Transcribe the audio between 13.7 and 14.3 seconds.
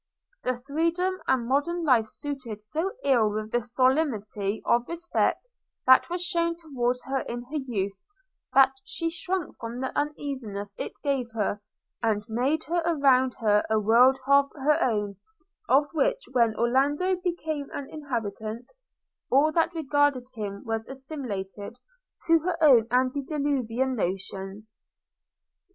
world